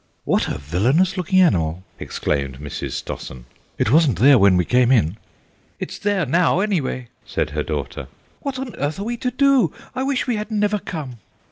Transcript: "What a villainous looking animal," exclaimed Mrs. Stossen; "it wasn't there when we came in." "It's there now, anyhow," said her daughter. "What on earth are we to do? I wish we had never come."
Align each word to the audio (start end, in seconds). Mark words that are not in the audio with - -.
"What 0.23 0.47
a 0.47 0.57
villainous 0.57 1.15
looking 1.15 1.41
animal," 1.41 1.83
exclaimed 1.99 2.57
Mrs. 2.59 2.93
Stossen; 2.93 3.45
"it 3.77 3.91
wasn't 3.91 4.17
there 4.17 4.39
when 4.39 4.57
we 4.57 4.65
came 4.65 4.91
in." 4.91 5.17
"It's 5.79 5.99
there 5.99 6.25
now, 6.25 6.59
anyhow," 6.59 7.03
said 7.23 7.51
her 7.51 7.61
daughter. 7.61 8.07
"What 8.39 8.57
on 8.57 8.73
earth 8.77 8.99
are 8.99 9.03
we 9.05 9.17
to 9.17 9.29
do? 9.29 9.71
I 9.93 10.01
wish 10.01 10.25
we 10.25 10.37
had 10.37 10.49
never 10.49 10.79
come." 10.79 11.19